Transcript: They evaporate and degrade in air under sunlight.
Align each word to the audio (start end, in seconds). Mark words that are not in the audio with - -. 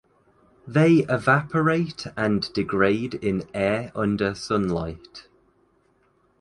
They 0.67 1.05
evaporate 1.07 2.07
and 2.17 2.51
degrade 2.53 3.13
in 3.13 3.47
air 3.53 3.91
under 3.93 4.33
sunlight. 4.33 5.27